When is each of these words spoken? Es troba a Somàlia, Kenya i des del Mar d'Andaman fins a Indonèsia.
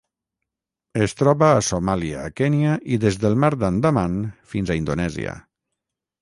Es 1.07 1.11
troba 1.19 1.49
a 1.57 1.59
Somàlia, 1.67 2.23
Kenya 2.41 2.71
i 2.97 2.99
des 3.05 3.19
del 3.25 3.37
Mar 3.45 3.53
d'Andaman 3.65 4.17
fins 4.55 4.73
a 4.73 4.79
Indonèsia. 4.81 5.37